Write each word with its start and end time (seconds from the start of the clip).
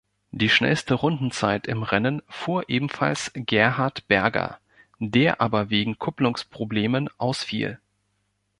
Die 0.31 0.49
schnellste 0.49 0.95
Rundenzeit 0.95 1.67
im 1.67 1.83
Rennen 1.83 2.23
fuhr 2.27 2.67
ebenfalls 2.69 3.29
Gerhard 3.35 4.07
Berger, 4.07 4.57
der 4.97 5.41
aber 5.41 5.69
wegen 5.69 5.99
Kupplungs-Problemen 5.99 7.07
ausfiel. 7.19 7.79